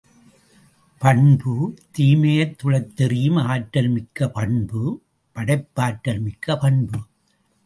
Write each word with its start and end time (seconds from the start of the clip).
பண்பு, 0.99 1.77
தீமையைத் 1.97 2.55
துடைத் 2.57 2.95
தெறியும் 2.95 3.35
ஆற்றல் 3.35 3.87
மிக்க 3.87 4.27
பண்பு 4.29 5.01
படைப்பாற்றல் 5.35 6.19
மிக்க 6.19 6.57
பண்பு. 6.57 6.99